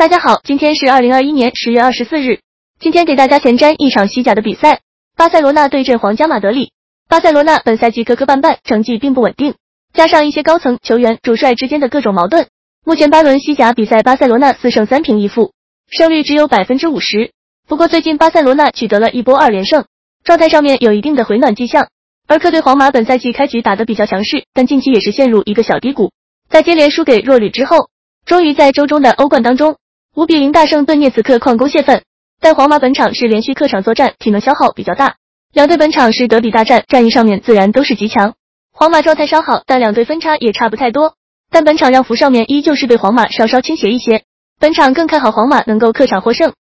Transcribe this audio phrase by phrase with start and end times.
[0.00, 2.40] 大家好，今天是二零二一年十月二十四日。
[2.78, 4.80] 今天给大家前瞻一场西甲的比赛，
[5.14, 6.72] 巴塞罗那对阵皇家马德里。
[7.06, 9.56] 巴塞罗那本赛季磕磕绊绊，成绩并不稳定，
[9.92, 12.46] 加上一些高层球员、主帅之间的各种矛盾，
[12.82, 15.52] 目前八轮西甲比赛，巴塞罗那四胜三平一负，
[15.90, 17.32] 胜率只有百分之五十。
[17.68, 19.84] 不过最近巴塞罗那取得了一波二连胜，
[20.24, 21.88] 状态上面有一定的回暖迹象。
[22.26, 26.10] 而客队皇马本赛季开局打得比较强势，但近期也是陷入一个小低谷，
[26.48, 27.90] 在接连输给弱旅之后，
[28.24, 29.76] 终于在周中的欧冠当中。
[30.16, 32.02] 五比零大胜顿涅茨克矿工泄愤，
[32.40, 35.14] 但皇马本场是连续客场作战，体能消耗比较大。
[35.52, 38.34] 两队本场是德比大战，战役上面自然都是极强。
[38.72, 41.14] 皇马状态稍好，但两队分差也差不太多。
[41.48, 44.24] 但本场让福上面依旧是对皇马稍稍倾斜一些。
[44.58, 46.54] 本场更看好皇马能够客场获胜。